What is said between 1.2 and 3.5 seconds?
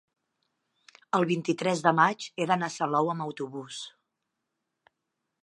vint-i-tres de maig he d'anar a Salou amb